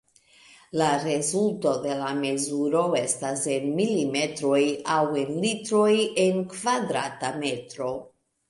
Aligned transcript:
La 0.81 0.85
rezulto 1.03 1.73
de 1.83 1.97
la 1.99 2.07
mezuro 2.21 2.81
estas 3.01 3.45
en 3.57 3.69
milimetroj 3.81 4.63
aŭ 4.97 5.05
en 5.25 5.39
litroj 5.47 5.93
en 6.27 6.45
kvadrata 6.57 7.35
metro. 7.47 7.97